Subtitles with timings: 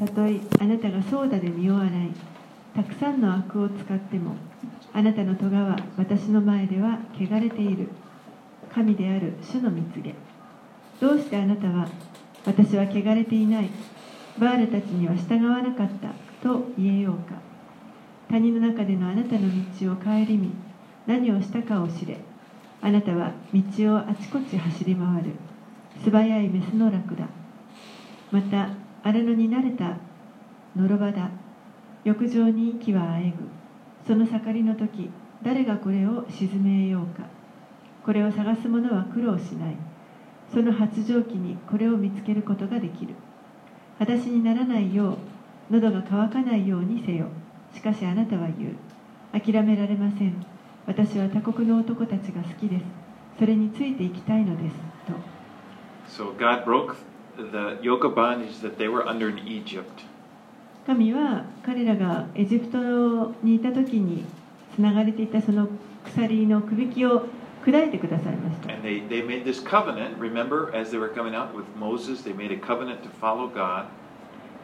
[0.00, 1.90] たとえあなたがソーダで身を洗い。
[2.74, 4.34] たくさんの悪を使っても
[4.94, 7.88] あなたの戸は私の前では汚れている。
[8.72, 10.14] 神である主の蜜げ
[11.00, 11.86] どうしてあなたは
[12.46, 13.68] 私は汚れていない。
[14.38, 16.08] バールたちには従わなかった。
[16.42, 17.34] と言えようか。
[18.30, 19.50] 谷の中でのあなたの
[19.82, 20.50] 道を顧み
[21.06, 22.16] 何をしたかを知れ。
[22.80, 23.60] あなたは道
[23.92, 25.32] をあちこち走り回る。
[26.02, 27.26] 素早いメスのラクダ
[28.30, 28.70] また
[29.02, 29.96] 荒野に慣れた
[30.76, 31.30] のろばだ。
[32.04, 33.36] 浴場に息はあえぐ。
[34.06, 35.10] その盛りの時
[35.42, 37.26] 誰がこれを沈めようか。
[38.04, 39.76] これを探す者は苦労しない。
[40.52, 43.14] その発情期にこれを見つけることができる。
[43.98, 45.18] 裸足にならないよう
[45.70, 47.28] 喉が渇かないようにせよ。
[47.72, 48.76] しかしあなたは言う。
[49.32, 50.44] 諦められません。
[50.86, 52.84] 私は他国の男たちが好きです。
[53.38, 54.76] それについていきたいのです。
[55.06, 55.14] と。
[56.08, 56.94] So God broke
[60.86, 64.24] 神は彼らがエジプトにいた時に
[64.74, 65.68] つながれていたその
[66.04, 67.26] 鎖のくびきを
[67.64, 68.72] 砕いてくださいました。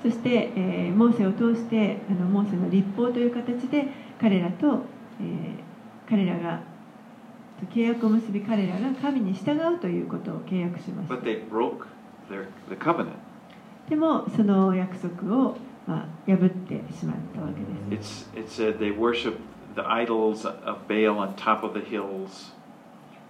[0.02, 0.48] そして、
[0.94, 1.98] モーセを通して
[2.32, 3.88] モーセの立法という形で
[4.20, 4.84] 彼らと、
[7.70, 11.14] 契約を結び彼らが神に従うということを契約しました。
[12.30, 13.16] Their, the covenant.
[13.88, 17.48] でもその約束を、まあ、破ってしまったわ
[17.88, 19.38] けです It's, it said they worshiped
[19.77, 22.52] the idols of Baal on top of the hills.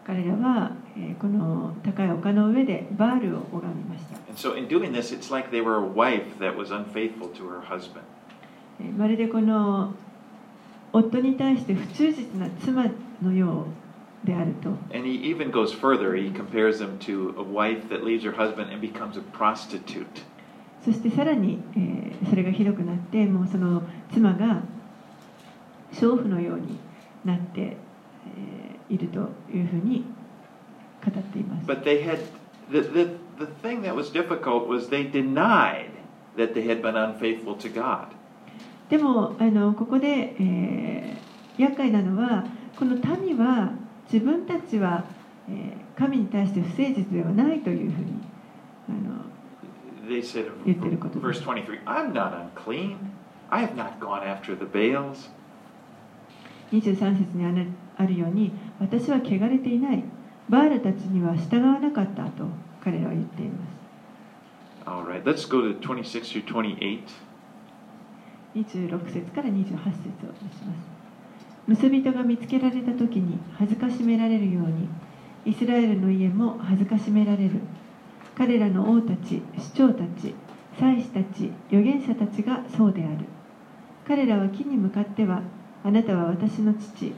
[0.06, 7.28] 彼らは、えーこの高い丘の上でバールを拝みました And so in doing this, it's like they were a wife that was unfaithful
[7.34, 8.02] to her husband.
[8.80, 9.94] えーまるでこの
[10.92, 12.86] 夫に対して不忠実な妻
[13.20, 13.64] のよう
[14.26, 16.14] であると And he even goes further.
[16.14, 20.06] He compares them to a wife that leaves her husband and becomes a prostitute.
[20.84, 24.62] そしてさらに、えーそれがひどくなってもうその妻が
[25.92, 26.78] 娼婦のように
[27.24, 30.04] なって、えーいるというふうに
[31.04, 31.66] 語っています。
[31.66, 32.18] But they had
[32.70, 35.90] the, the, the thing that was difficult was they denied
[36.36, 38.08] that they had been unfaithful to God.
[38.88, 42.44] でもあのここで、えー厄介なのは
[42.78, 43.72] この民は
[44.12, 45.04] 自分たちは、
[45.48, 48.20] えー神に対して不誠実ではないというふうに
[48.88, 49.24] あの
[50.06, 52.96] They said, 言ってることです verse 23, I'm not unclean.
[53.48, 55.30] I have not gone after the Baals.
[56.70, 57.44] 23節に
[57.96, 60.04] あるように私は汚れていない
[60.48, 62.44] バールたちには従わなかったと
[62.82, 63.76] 彼らは言っています
[64.86, 67.02] right, let's go to 26 through 28.
[68.54, 70.95] 26節から28節を出します
[71.66, 74.88] 結び人が見つけられた時に恥ずかしめられるように
[75.44, 77.60] イスラエルの家も恥ずかしめられる。
[78.36, 80.34] 彼らの王たち首長たち
[80.78, 83.24] 祭司たち預言者たちがそうである。
[84.06, 85.42] 彼らは木に向かっては
[85.82, 87.12] あなたは私の父。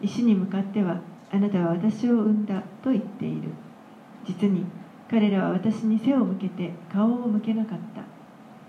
[0.00, 1.00] 石に向かっては
[1.30, 3.50] あなたは私を産んだと言っている。
[4.24, 4.66] 実に
[5.08, 8.02] 彼らは私に背を向けて顔を向けなかった。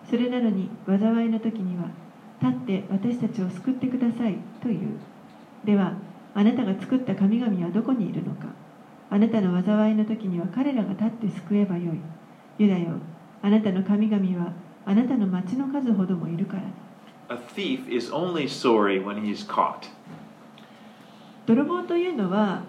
[0.09, 1.89] それなのに災いの時には
[2.43, 4.99] 立って私たちを救ってくださいという
[5.63, 5.93] では
[6.35, 8.47] あなたが作った神々はどこにいるのか
[9.09, 11.99] あなたの災いの時には彼らが立って救えばよい
[12.57, 12.97] ユダよ
[13.41, 14.51] あなたの神々は
[14.85, 16.67] あなたの町の数ほどもいるからだ
[17.29, 19.87] A thief is only sorry when he's caught.
[21.45, 22.63] 泥棒というのは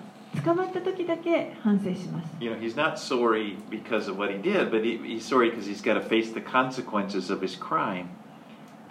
[0.45, 5.51] 捕まった時だけ反省します You know, he's not sorry because of what he did, but he, he's sorry
[5.51, 8.07] because he's got to face the consequences of his crime.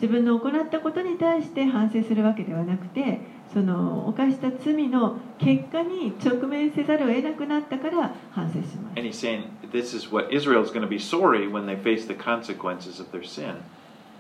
[0.03, 3.22] 自分の行ったことに対して反省するわけではなくて
[3.53, 12.14] その犯した罪の結果に直面せざるを得なくなったから反省します And he's saying this is what Israel's going to be sorry when they face the
[12.14, 13.62] consequences of their sin.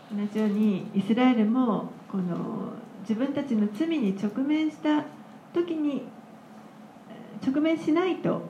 [0.09, 2.71] 同じようにイスラエルもこの
[3.01, 5.03] 自分たちの罪に直面した
[5.53, 6.03] 時に
[7.09, 8.43] えー直面しないと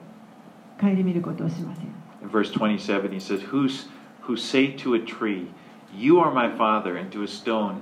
[0.80, 1.86] 顧みることをしません
[2.22, 3.88] In verse 27, he says, Who's,
[4.28, 5.48] Who say to a tree,
[5.98, 7.82] You are my father, and to a stone,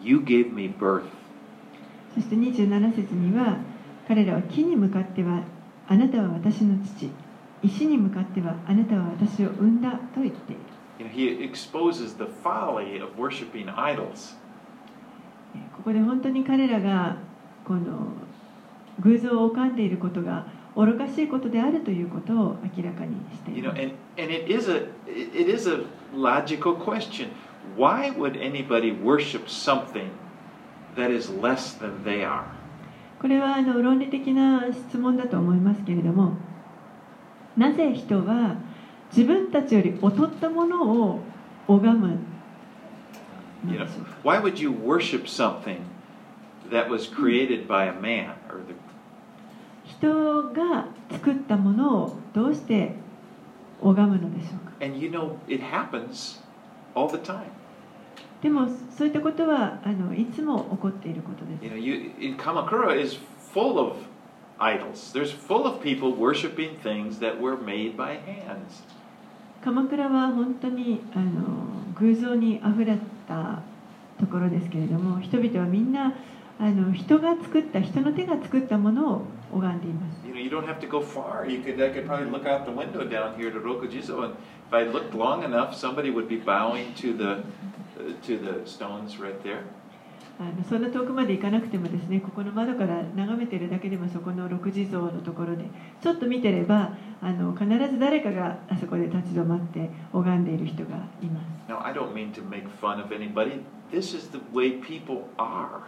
[0.00, 1.04] You gave me birth.
[2.14, 3.58] そして27節には
[4.06, 5.42] 彼らは木に向かっては
[5.88, 7.10] あなたは私の父
[7.62, 10.60] 石に向かってはあなたは私を産んだと言っている
[10.98, 14.36] You know, he exposes the folly of worshiping idols.
[15.54, 17.16] えーここで本当に彼らが
[17.64, 18.12] この
[19.00, 20.46] 偶像を拝んでいることが
[20.76, 25.84] 愚かしいことであるということを明らかにしてい You ま know, す and, and it is a it is a
[26.16, 27.28] logical question.
[27.76, 30.10] Why would anybody worship something
[30.96, 32.44] that is less than they are?
[33.20, 36.36] これはあの論理的な質問だと思いますけれども
[37.56, 38.56] なぜ人は
[39.10, 41.20] 自分たちより劣ったものを
[41.66, 42.18] 拝む
[44.22, 45.80] why would you worship something
[46.70, 48.74] that was created by a man or the
[49.84, 52.94] 人が作ったものをどうして
[53.80, 56.40] 拝むのでしょうか and you know it happens
[56.98, 57.44] all the time.
[58.42, 63.18] でもそういったことはあのいつも起こっていることです You know, you in Kamakura is
[63.52, 63.96] full of
[64.58, 65.12] idols.
[65.12, 68.84] There's full of people worshiping things that were made by hands.
[69.64, 72.96] 鎌倉は本当にあの偶像にあふれ
[73.26, 73.62] た
[74.20, 76.14] ところですけれども人々はみんな
[76.60, 79.22] あの人が作った人の手が作ったものを
[79.52, 81.45] 拝んでいます You know, you don't have to go far.
[81.47, 84.35] You could I could probably look out the window down here to Rokujizo, and
[84.67, 89.19] if I looked long enough, somebody would be bowing to the uh, to the stones
[89.19, 89.63] right there.
[90.39, 95.65] あのそんな遠くまで行かなくてもですねここの窓から眺めてるだけでもそこの六地蔵のところで
[96.01, 103.63] ちょっと見てればあの必ず誰かがあそこで立ち止まって拝んでいる人がいます Now, I don't mean to make fun of anybody.
[103.91, 105.83] This is the way people are.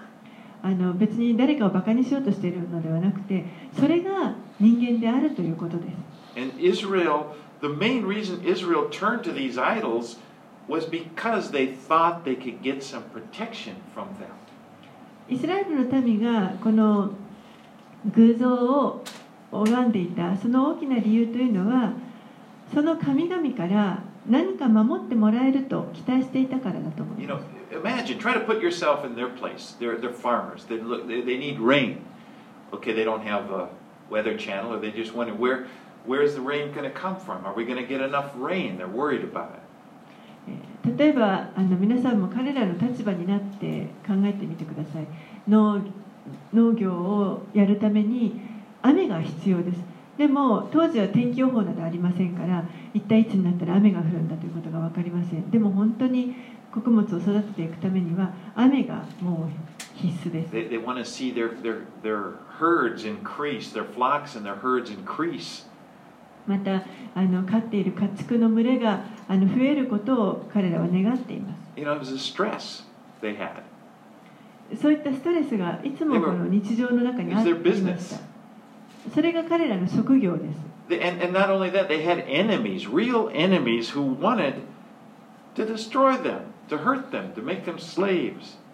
[0.63, 3.45] あの別に誰かをバカにしようとしているのではなくて
[3.79, 5.89] それが人間であるということです
[6.37, 10.19] And Israel, the main reason Israel turned to these idols
[10.69, 14.31] was because they thought they could get some protection from them.
[15.29, 17.11] イスラエルの民がこの
[18.13, 19.05] 偶像を
[19.53, 21.93] 拝んでいたその大きな理由というのは
[22.73, 29.75] その神々から何か守ってもらえると期待していたからだと思い You ま know, す imagine, try to put yourself in their place.
[29.79, 30.65] They're, they're farmers.
[30.65, 32.05] They, look, they, they need rain.
[32.73, 33.69] Okay, they don't have a
[34.09, 35.67] weather channel, or they just wonder where,
[36.05, 37.45] where is the rain going to come from?
[37.45, 38.79] Are we going to get enough rain?
[38.79, 39.61] They're worried about it.
[40.49, 45.07] え例えばあの皆さんも彼らの立場になって考えてみてください
[45.47, 45.83] 農
[46.53, 48.41] 農業をやるために
[48.83, 49.81] 雨が必要です
[50.17, 56.35] でも当時は天気予報などありませんから一体いつになったら雨が降るんだということが分かりませんでも本当に
[56.73, 64.91] 穀物を育てていくためには雨がもう必須です They, they want to see their, their, their herds increase, their flocks and their herds
[64.91, 65.67] increase.
[66.47, 66.85] また
[67.15, 72.83] あの飼っている家畜の群れがあの増えることを彼らは願っています You know, it was a stress
[73.21, 73.63] they had.
[74.81, 78.21] そういったストレスがいつもこの日常の中にあり was their ま.した。
[79.15, 80.71] それが彼らの職業です。
[80.93, 84.55] And, and not only that, they had enemies, real enemies who wanted
[85.55, 86.41] to destroy them,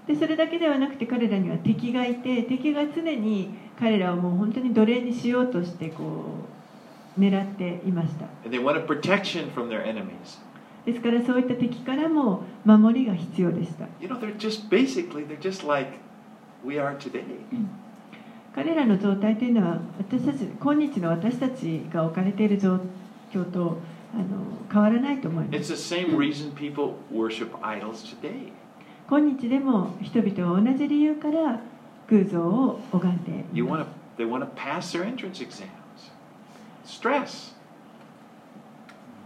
[0.06, 6.46] でそれだけではなくて彼らには敵がいて敵が常に彼らをもう本当に奴隷にしようとしてこ
[7.16, 8.26] う狙っていました。
[10.84, 13.87] ですからそういった敵からも守りが必要でした。
[18.54, 22.78] 彼らの状態というのは私たち今日の私たちが置かれている状
[23.32, 23.78] 況と
[24.14, 24.25] あの
[24.73, 28.53] 変わらないと思いま It's す the same reason people worship idols today.
[29.08, 31.61] 今日でも人々は同じ理由から
[32.08, 33.88] 偶像を拝んでい You ま want す
[34.19, 35.67] to, they want to pass their entrance exams.
[36.85, 37.55] Stress.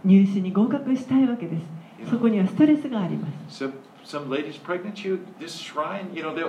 [0.03, 1.63] 入試に合格したいわけです
[1.99, 3.73] You そこにはストレスがあります some
[4.03, 6.43] some ladies pregnant, you this shrine, you know, they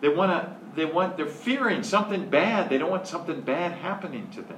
[0.00, 2.68] they want to they want they're fearing something bad.
[2.70, 4.56] They don't want something bad happening to them.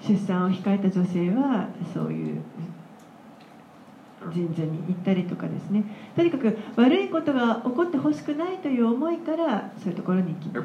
[0.00, 2.42] 出産を控えた女性はそういう
[4.32, 5.84] 人社に行ったりとかですね。
[6.14, 10.60] とにかく悪いことが起こってほしくないという思いからそういうところに行きま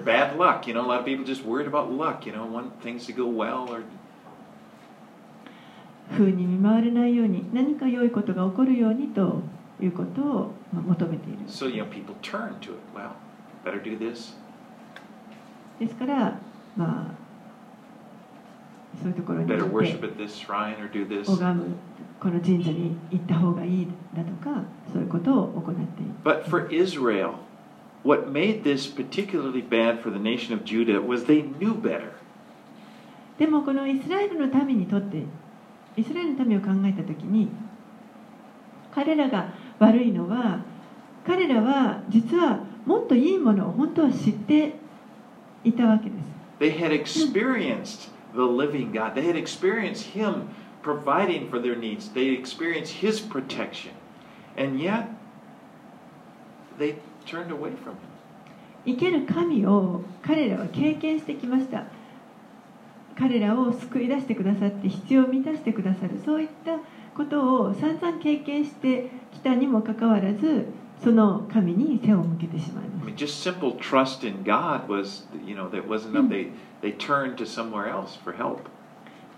[6.32, 9.42] に見舞われないように何か良いことが起こるようにと
[9.82, 11.40] いうことを求めている。
[15.80, 16.40] ですから、
[16.76, 17.21] まあ
[19.00, 19.48] そういうところに
[22.20, 25.82] この神社に行った方がいいだとかそういうことを行って。
[33.38, 35.24] でもこのイスラエルの民にとって、
[35.96, 37.50] イスラエルの民を考えたときに、
[38.94, 40.60] 彼らが悪いのは、
[41.26, 44.76] 彼らは実はもっといいものを本当は知って
[45.64, 46.26] いたわけです。
[48.34, 49.16] The living God.
[49.16, 50.50] They had experienced Him
[50.82, 52.10] providing for their needs.
[52.10, 53.92] They experienced His protection.
[54.58, 55.10] And yet,
[56.78, 58.12] they turned away from Him.
[58.84, 61.86] 生ける神を彼らは経験してきました
[63.16, 66.80] 彼らを救い出してくださって必要を満たしてくださるそういった
[67.16, 70.66] ことを散々経験してきたにもかかわらず
[71.03, 76.29] その神に背を向けてしまい I ま mean, す just simple trust in God was, you know, that wasn't enough.
[76.29, 76.51] They,
[76.81, 78.61] they turned to somewhere else for help.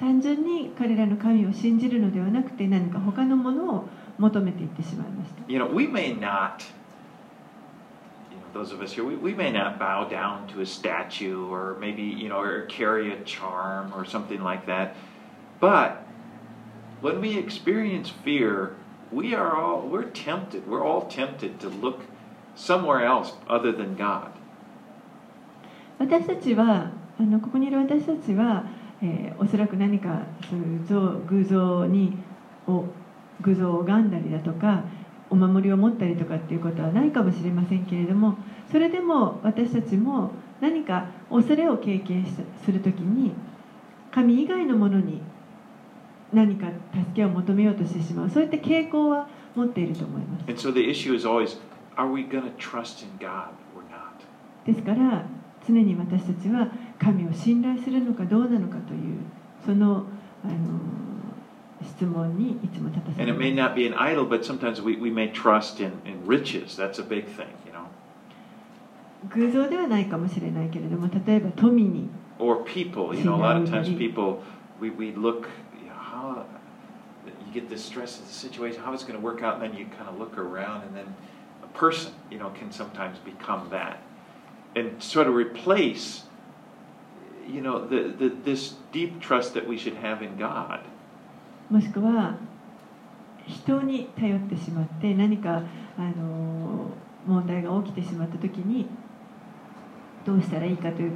[0.00, 3.88] 単純に彼らの神を信じるのではなくて何か他のものを
[4.18, 6.64] 求めていってしまいました You know, we may not
[8.54, 12.02] those of us here, we, we may not bow down to a statue or maybe,
[12.02, 14.96] you know, or carry a charm or something like that.
[15.60, 16.02] But
[17.00, 18.74] when we experience fear,
[19.13, 20.67] we are all, we're tempted.
[20.67, 22.01] We're all tempted to look
[22.55, 24.31] somewhere else other than God.
[25.99, 28.65] 私たちはあのここにいる私たちは、
[29.01, 32.17] えーおそらく何かそういう像偶像に
[32.67, 32.85] を
[33.41, 34.83] 偶像を拝んだりだとか
[35.29, 38.37] お守りを持ったりとかっていうことはないかもしれませんけれども
[38.71, 42.31] それでも私たちも何か恐れを経験し
[42.63, 43.33] するときに
[44.11, 45.21] 神以外のものに
[46.33, 51.57] 何か助けを求めようとしてしまうそういった傾向は持っていると思います And so the issue is always
[51.95, 54.25] are we going to trust in God or not?
[54.65, 55.25] ですから
[55.65, 56.67] 常に私たちは
[56.99, 59.17] 神を信頼するのかどうなのかという
[59.65, 60.05] その
[60.43, 60.53] あの
[61.81, 65.31] 質問にいつも立たさ And れ it ま may す not be an idol, but sometimes we, we may
[65.31, 66.75] trust in, in riches.
[66.77, 67.87] That's a big thing, you know.
[69.29, 72.09] 偶像ではないかもしれないけれども例えば富に
[72.39, 74.39] Or people, you know, a lot of times people,
[74.81, 75.47] we, we look,
[77.52, 79.86] get this stress of the situation, how it's going to work out, and then you
[79.86, 81.16] kind of look around, and then
[81.62, 84.02] a person, you know, can sometimes become that.
[84.76, 86.24] And sort of replace,
[87.46, 90.80] you know, the, the, this deep trust that we should have in God.
[91.70, 92.36] もしくは
[93.46, 95.62] 人に頼ってしまって何か
[95.98, 96.90] あの
[97.26, 98.86] 問題が起きてしまった時に
[100.24, 101.12] どうしたらいいかという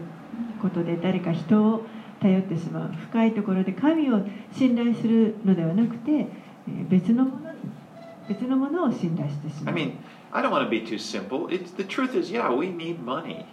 [0.61, 1.87] ことで誰か人を
[2.20, 4.22] 頼ってしまう深いところで神を
[4.52, 7.58] 信頼するのではなくてえー別のものに
[8.28, 9.78] 別のものを信頼してしま I う。
[9.78, 9.94] mean,
[10.32, 11.48] I don't want to be too simple.
[11.50, 13.46] It's, the truth is, yeah, we need money.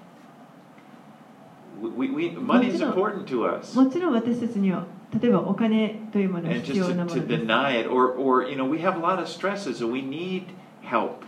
[1.80, 3.76] We, we, money is important to us.
[3.76, 4.86] もちろん私たちには
[5.20, 8.78] 例えばお金というものが And 必 just 要 to, なも to のです deny it, or, or, you know, we
[8.80, 10.44] have a lot of stresses and we need
[10.82, 11.24] help.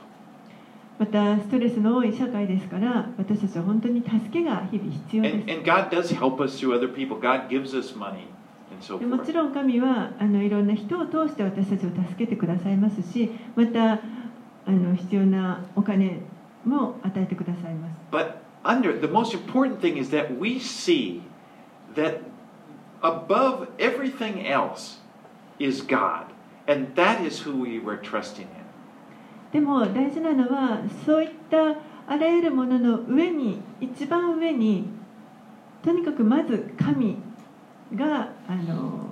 [0.99, 7.19] またストレスの多い社会ですから私たちは本当に助けが日々必要です And, and God does help us through other people.
[7.19, 8.27] God gives us money
[9.07, 14.01] も.ちろん神はあのいろんな人を通して私たちを助けてくださいますしまた
[14.67, 16.21] あの必要なお金
[16.65, 21.23] も与えてくださいます But under the most important thing is that we see
[21.95, 22.21] that
[23.03, 24.99] above everything else
[25.59, 26.27] is God.
[26.69, 28.66] And that is who we were trusting in.
[29.57, 31.57] でも大事なのはそういった
[32.07, 34.87] あらゆるものの上に一番上に
[35.83, 37.17] とにかくまず神
[37.95, 39.07] があの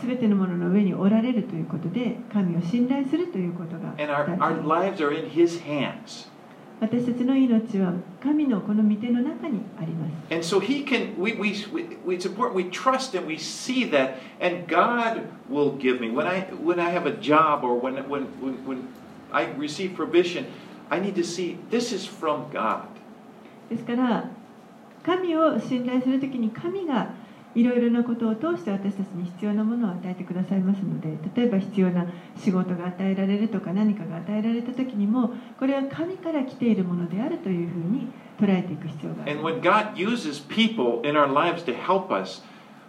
[0.00, 6.30] 全てのものの上におられるということで神を信頼するということが And our, our lives are in His hands.
[6.82, 13.88] 私たちの命は神のこの御手の中にあります And so He can, we, we, we, it's important we trust and we see
[13.90, 16.10] that, and God will give me.
[16.10, 18.88] When I, when I have a job or when, when, when, when
[19.30, 20.46] I receive provision,
[20.90, 22.88] I need to see this is from God.
[23.70, 24.28] ですから
[25.04, 27.14] 神を信頼するときに神が
[27.54, 32.06] いろいろなことを通して私たちに必要なものを与えてくださいますので例えば必要な
[32.36, 38.08] 仕事が与えられるとか何かが与えられたときにもこれは神から来ているものであるというふうに
[38.40, 42.42] 捉えていく必要があ And when God uses people in our lives to help us,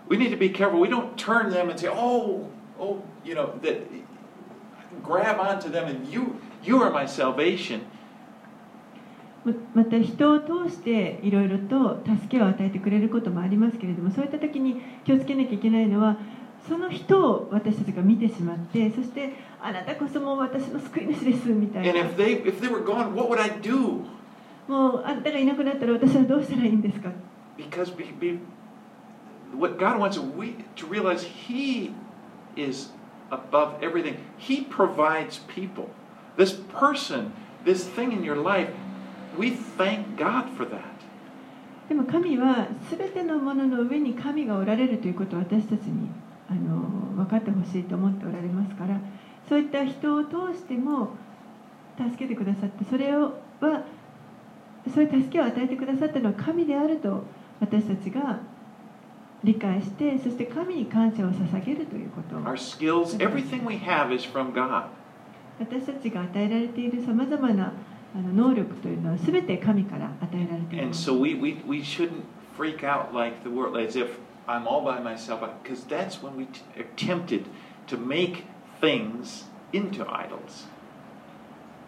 [0.09, 0.79] we need to be careful.
[0.79, 2.47] We don't turn them and say, "Oh,
[2.79, 3.81] oh, you know, that
[5.03, 7.81] grab onto them and you you are my salvation."
[9.73, 16.17] また人を通していろいろと助けを与えてくれることもありますけれどもそういった時に気をつけなきゃいけないのは
[16.67, 22.03] その人を私たちが見てしまってそしてあなたこそもう私の救い主ですみたいな。
[24.67, 27.09] もうあなたがいなくなったら私はどうしたらいいんですか
[36.37, 37.31] ？This person,
[37.65, 38.69] this thing in your life,
[39.37, 40.81] we thank God for that.
[41.89, 46.09] でも神は全てのものの上に神がおられるということを私たちに
[46.49, 46.79] あの
[47.15, 48.99] 分かってほしいと思っておられますから
[49.49, 51.09] そういった人を通しても
[51.97, 53.83] 助けてくださってそれをは
[54.93, 57.23] そういう助けを与えてくださったのは神であると
[57.59, 58.39] 私たちが
[59.43, 64.85] 理解してそして神に感謝を捧げるということを Our skills, everything we have is from God.
[65.59, 67.73] 私たちが与えられているさまざまな
[68.15, 71.05] あの能力というのは全て神から与えられています。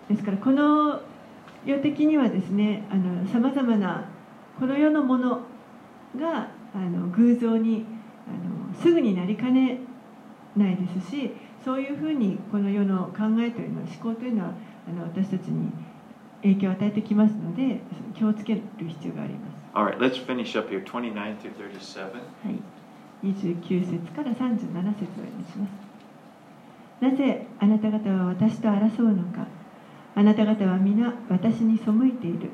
[0.09, 1.01] ですから、この
[1.63, 2.83] 世的にはですね、
[3.31, 4.09] さまざまな
[4.59, 5.41] この世のもの
[6.17, 7.85] があの偶像に
[8.27, 9.79] あのすぐになりかね
[10.55, 11.31] ないですし、
[11.63, 14.53] そういうふうにこの世の考えというのは、思考というのは
[14.87, 15.71] あの私たちに。
[16.45, 17.81] 影響を与えてきますので
[18.15, 19.55] 気をつける必要があります。
[19.73, 22.03] All right, let's finish up here 29 through 37.
[22.03, 22.19] は
[22.51, 25.85] い、29節から37節をお読みします。
[27.01, 29.47] なぜあなた方は私と争うのか。
[30.17, 32.49] あなた方は皆私に背いている。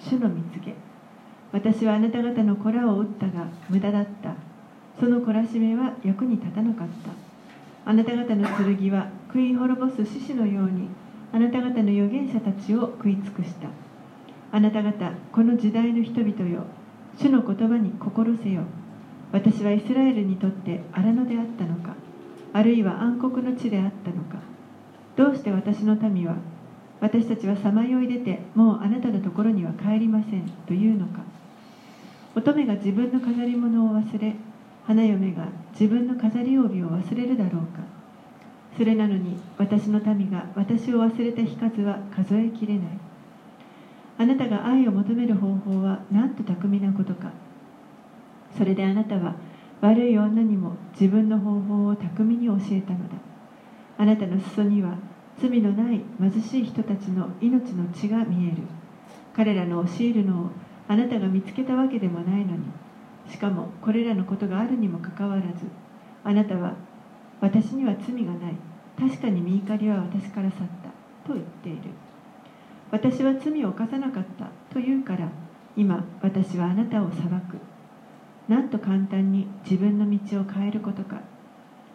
[0.00, 0.74] 主の蜜げ
[1.52, 4.34] 私はあなた方の子らを打ったが無駄だった。
[4.98, 7.90] その懲らしめは役に立たなかった。
[7.90, 10.88] あなた方の剣は食い滅ぼす獅子のように
[11.34, 13.66] あなた方の預言者たちを食い尽くした。
[14.52, 16.62] あなた方この時代の人々よ。
[17.18, 18.62] 主の言葉に心せよ。
[19.32, 21.96] 私はイスラエルにとって荒野であったのか。
[22.52, 24.38] あるいは暗黒の地であったのか。
[25.16, 26.36] どうして私の民は
[27.00, 30.48] 私たちはさまよい出てもうあなたのところには帰りません。
[30.68, 31.24] というのか。
[32.36, 34.36] 乙女が自分の飾り物を忘れ
[34.86, 37.93] 花嫁が自分の飾り帯を忘れるだろうか。
[38.76, 42.86] それなのに私の民が私を忘れた日数は数えきれない。
[44.18, 47.30] あなたが愛を求める方法はなんと巧みなことか。
[48.56, 49.36] それであなたは
[49.80, 53.16] 悪い女にも自分の方法を巧みに教えたのだ。
[53.96, 54.96] あなたの裾には
[55.36, 58.56] 罪のない貧しい人たちの命の血が見える。
[59.34, 60.50] 彼らの教えるのを
[60.88, 62.62] あなたが見つけたわけでもないのに。
[63.28, 65.66] しかもこれらのことがあるにもかかわらず
[66.24, 66.74] あなたは
[67.44, 68.56] 私には罪がない。
[68.98, 71.28] 確かに見怒りは私から去った。
[71.28, 71.90] と言っている。
[72.90, 74.46] 私は罪を犯さなかった。
[74.72, 75.28] と言うから
[75.76, 77.58] 今私はあなたを裁く。
[78.48, 81.20] なんと簡単に自分の道を変えることか。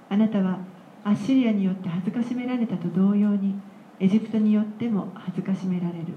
[0.10, 0.60] あなたは
[1.04, 3.56] アッシリアによって恥ずかしめられたと同様に
[4.00, 6.14] エジプトによっても恥ずかしめられる。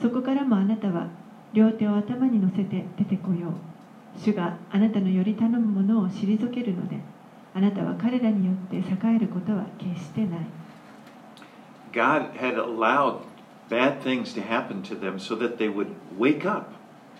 [0.00, 1.08] そこからもあなたは
[1.52, 3.52] 両手を頭に乗せて出てこよう。
[4.20, 7.00] 主があなたのより頼むものを退けるので
[7.54, 10.40] あなたは彼らによって栄えることは決してない
[11.92, 13.20] God had allowed
[13.68, 16.72] bad things to happen to them so that they would wake up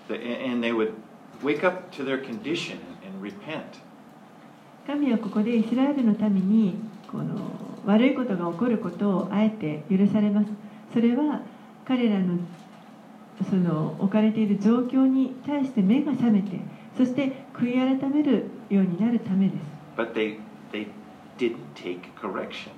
[0.08, 0.94] and they would
[1.42, 3.80] wake up to their condition and repent.
[4.86, 6.74] 神はここでイスラエルの民に
[7.10, 7.52] この
[7.86, 10.48] 悪いことが起こることをあえて許されます
[10.92, 11.42] それは
[11.86, 12.38] 彼らの
[13.48, 16.60] その置かれている状況に対して目が覚めて
[16.96, 20.38] そして悔い改めるようになるためです But they,
[20.72, 20.88] they
[21.38, 22.72] didn't take correction.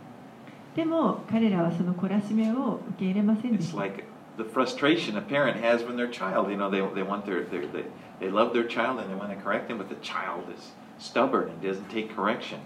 [0.74, 4.05] でも彼らはその懲らしめを受け入れませんで It's した like
[4.37, 7.66] the frustration a parent has when their child, you know, they, they want their, their
[7.68, 7.85] they,
[8.18, 11.48] they love their child and they want to correct them, but the child is stubborn
[11.48, 12.59] and doesn't take correction.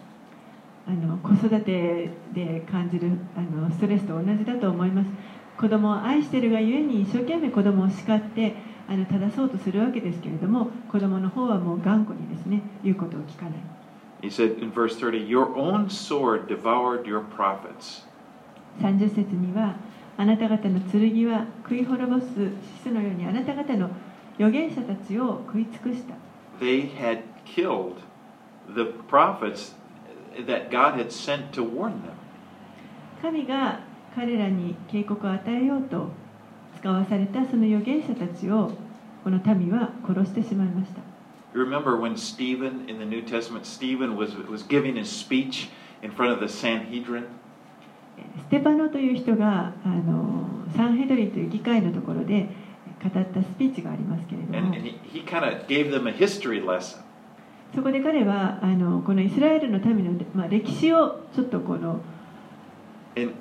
[0.87, 5.11] あの子育てで感じるあのストレスと同じだと思います
[5.59, 8.55] 子供を愛しているがゆえに一生懸命子供を叱って
[8.89, 13.53] あの正そうとするわけですけれども子供の方はもう頑固にですね言うことを聞かない
[14.21, 18.03] He said in verse 30, Your own sword devoured your prophets.
[18.81, 19.77] 30節には
[20.17, 22.27] あなた方の剣は食い滅ぼす
[22.85, 23.91] 獅子のようにあなた方の
[24.37, 26.15] 預言者たちを食い尽くした
[26.61, 27.97] They had killed
[28.75, 29.75] the prophets
[30.47, 32.15] that God had sent to warn them.
[33.23, 33.81] 神が
[34.15, 36.09] 彼らに警告を与えようと
[36.79, 38.73] 使わされたその預言者たちを
[39.25, 41.01] この民は殺してしまいました
[41.54, 45.70] remember when Stephen in the New Testament, Stephen was, was giving his speech
[46.02, 47.26] in front of the Sanhedrin?
[48.40, 52.48] ステパノという人があのサンヘドリンという議会のところで
[53.04, 57.00] 語ったスピーチがありますけれど And, も and he, he kind of gave them a history lesson.
[57.76, 62.02] そこで彼はあのこのイスラエルの民の、まあ、歴史をちょっとこの
[63.16, 63.34] In,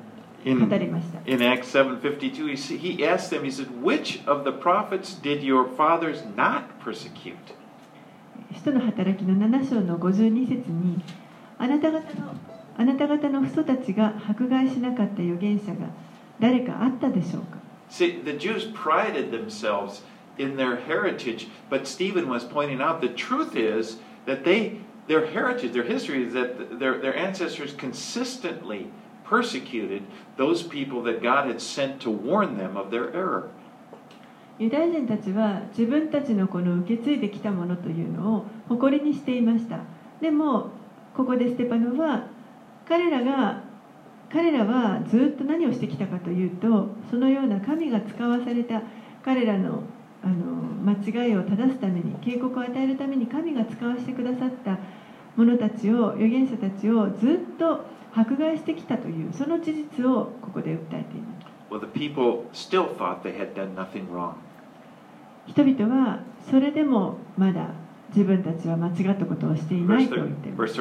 [0.58, 4.44] 語 in, りました in Acts 7.52, he, s- he asked them, he said, Which of
[4.44, 7.36] the prophets did your fathers not persecute?
[8.52, 11.02] 使徒の働きの7章の52節に
[11.58, 12.34] あなた方の
[12.76, 15.88] あなた方の父祖たちが迫害しなかった預言者が
[16.40, 17.58] 誰かあったでしょうか
[17.90, 20.00] See, the Jews prided themselves
[20.38, 25.72] in their heritage, but Stephen was pointing out the truth is that they, their heritage,
[25.72, 28.86] their history is that their, their ancestors consistently
[29.24, 30.02] persecuted
[30.36, 33.50] those people that God had sent to warn them of their error.
[34.59, 39.81] ユダヤ人たちは自分たちのこの受け継いできたものというのを誇りにしていました
[40.19, 40.71] でも
[41.15, 42.27] ここでステパノは
[42.87, 43.63] 彼らが
[44.31, 48.81] 彼らはずっと何をしてきたかというとそのような神が使わされた
[49.23, 49.83] 彼らの
[50.23, 50.35] あの
[50.83, 50.93] 間
[51.25, 54.79] 違いを正すために警告を与えるために神が使わせてくださった
[55.35, 64.35] 者たちを預言者たちをずっと迫害してきたというその事実をここで訴えています Well, the people still thought they had done nothing wrong.
[65.47, 67.71] 人々はそれでもまだ
[68.09, 70.73] 自分たちは間違ったことをしていないと言っています。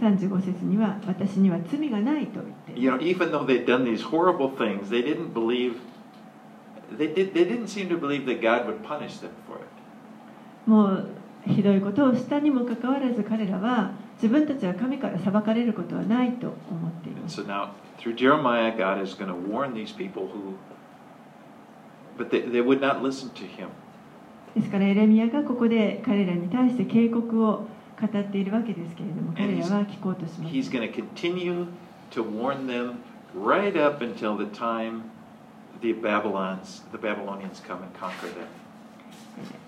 [0.00, 2.46] 35節には私には罪がないと言っ
[2.76, 2.78] て。
[10.66, 11.08] もう
[11.46, 17.10] ひどいことをしたにもかかわらず彼らは自分たちは神から裁かれることはないと思って。
[24.54, 27.66] ですからエレミアがここで彼らに対して警告を
[28.00, 30.54] 語っているわけですけれども彼らは聞こうとします。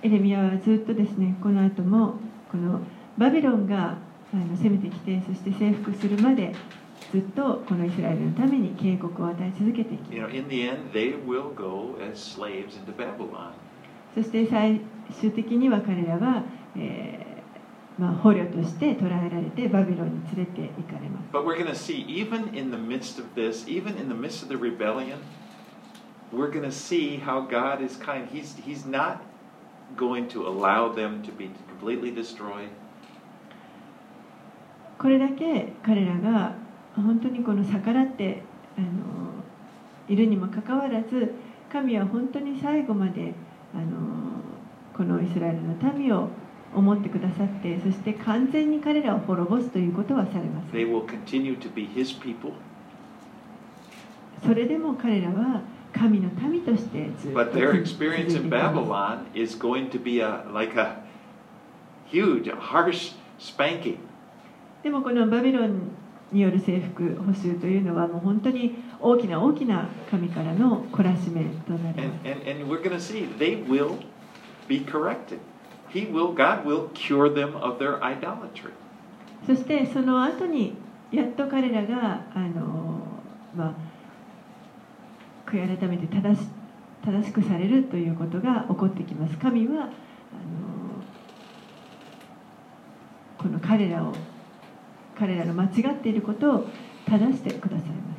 [0.03, 2.15] エレミアはずっとですねこの後も
[2.51, 2.81] この
[3.19, 3.99] バビロンが
[4.33, 6.55] 攻めてきてそして征服するまで
[7.11, 10.15] ずっとこのイスラエルのために警告を与え続けていき。
[14.15, 14.81] そして最
[15.19, 16.43] 終的には彼らは、
[17.99, 21.33] まあ、捕虜として捕らえられてバビロンに連れて行かれます。
[34.99, 36.68] これだけ彼らが。
[37.03, 38.43] 本当にこの逆らって
[38.77, 38.87] あの
[40.09, 41.33] いるにもかかわらず
[41.71, 43.35] 神は本当に最後まで
[43.75, 44.41] あの
[44.97, 46.29] このイスラエルの民を
[46.75, 52.53] 思ってくださってそして完全に彼らを滅ぼすということはされませ They ん will continue to be His people,
[54.47, 60.79] それでも彼らは神の民としてずっと but their 続い experience て in いきます Babylon is going to be a like
[60.79, 60.97] a
[62.11, 63.99] huge, harsh spanking.
[64.83, 65.81] でもこのバビロン
[66.33, 73.97] による征服補修というのはもう本当に大きな大きな神からの懲らしめとなります and, and we're going to see they will
[74.69, 75.39] be corrected.
[75.89, 78.73] He will, God will cure them of their idolatry.
[79.47, 80.75] そしてその後に
[81.11, 83.01] やっと彼らがあの、
[83.57, 83.75] まあ、
[85.51, 86.47] 悔い改めて正し
[87.05, 89.91] 正しくされるということが起こってきます神はあの
[93.39, 94.13] この彼らを
[95.19, 96.69] 彼らの間違っていることを
[97.07, 98.15] 正してくださいま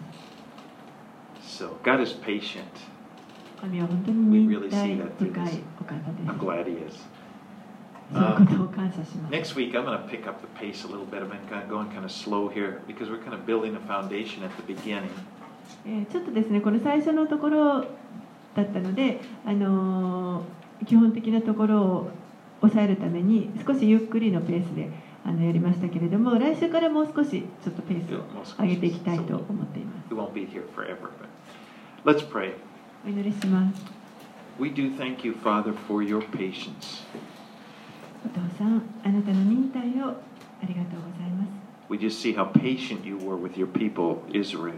[1.41, 2.63] す So God is patient.
[3.59, 6.97] 神は本当に忍耐深いお方 I'm です glad He is.
[8.11, 11.21] そのことを感謝します Next week, I'm going to pick up the pace a little bit.
[11.21, 13.79] I've been kind of going kind of slow here because we're kind of building a
[13.87, 15.09] foundation at the beginning.
[15.85, 17.81] えーちょっとですねこの最初のところ
[18.55, 22.09] だったので、あのー基本的なところを
[22.61, 24.89] 抑えるために少しゆっくりのペースで
[25.29, 28.23] あのやりましたけれども来週からもう少しちょっとペースを
[28.63, 30.09] 上げていきたいと思っています
[32.03, 32.53] let's pray.
[33.05, 33.79] お祈りします
[34.59, 37.05] We do thank you, Father, for your patience.
[38.25, 41.49] お父さんあなたの忍耐をありがとうございます
[41.89, 44.73] We just see how patient you were with your people, Israel.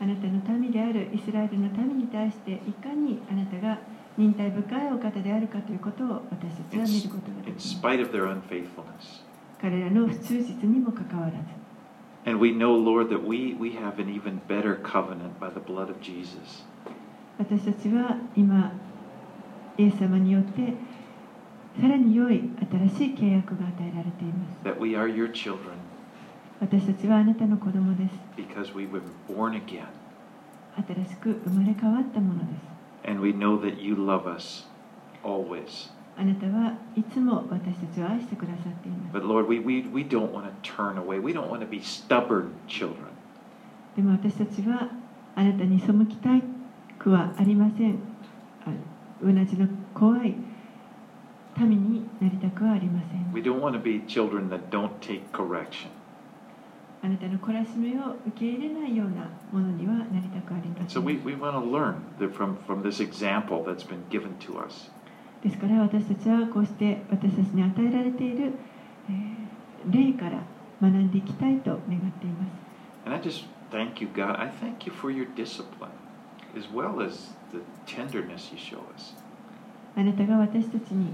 [0.00, 3.80] あなたの民であるイスラエルの民に対していかにあなたが
[4.16, 9.33] 忍耐深いお方であるかということを私たち In, は見ることがで in きます spite of their unfaithfulness.
[9.64, 11.36] 彼らの不忠実にもかかわらず
[12.26, 15.88] And we know, Lord, that we, we have an even better covenant by the blood
[15.88, 16.64] of Jesus.
[17.38, 18.74] 私たちは今
[19.78, 20.74] イエス様によって
[21.80, 25.78] さらに良い新しい契約が与えられています That we are your children
[26.60, 29.86] 私たちはあなたの子供です because we were born again.
[30.76, 32.44] 新しく生まれ変わったもので
[33.02, 34.66] す And we know that you love us
[35.24, 35.90] always.
[36.16, 39.14] あなたはいつも私たちを愛してくださっています。
[43.96, 44.90] でも私たちは
[45.34, 46.42] あなたに背きたい
[46.98, 47.98] くはありません。
[49.22, 50.34] 同じの怖い
[51.58, 53.32] 民になりたくはありません。
[57.02, 60.88] あなたの懲らしめを受け入れないようなものにはなりたくありません。
[60.88, 61.42] そう、私たちは、
[62.66, 64.90] この example that's been given to us。
[65.44, 68.52] ですから私たちはこうして私たちに与えられている、
[69.08, 69.34] えー
[69.90, 70.42] 霊から
[70.80, 71.80] 学んでいきたいと願っ
[72.18, 74.40] ています And I just thank you, God.
[74.40, 75.90] I thank you for your discipline
[76.56, 79.14] as well as the tenderness you show us.
[79.94, 81.12] あなたが私たちに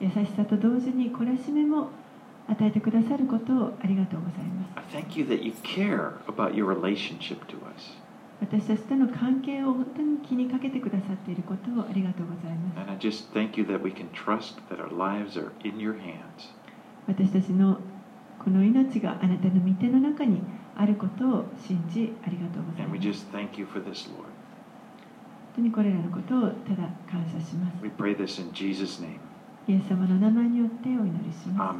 [0.00, 1.88] 優しさと同時に懲らしめも
[2.48, 7.96] 与えてくださることをありがとうございます I thank you that you care about your relationship to us.
[8.42, 12.78] 私たちとの関係を本当に気にかけてくださっていることをありがとうございます。
[17.06, 17.78] 私たちの
[18.42, 20.42] この命があなたの御手の中に
[20.76, 22.98] あることを信じありがとうございます。
[25.54, 27.76] 本当にこれらのことをただ感謝します。
[29.68, 31.78] イエス様の名前によってお祈りします。